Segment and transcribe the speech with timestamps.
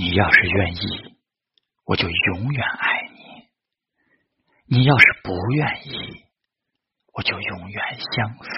[0.00, 1.14] 你要是愿意，
[1.84, 3.44] 我就永远爱你；
[4.64, 6.24] 你要是不愿意，
[7.12, 7.84] 我就永远
[8.16, 8.48] 相思。